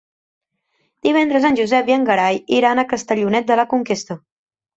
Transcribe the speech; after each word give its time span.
Divendres 1.07 1.45
en 1.49 1.57
Josep 1.59 1.91
i 1.91 1.95
en 1.97 2.07
Gerai 2.07 2.41
iran 2.61 2.83
a 2.83 2.87
Castellonet 2.95 3.53
de 3.53 3.61
la 3.61 3.69
Conquesta. 3.77 4.21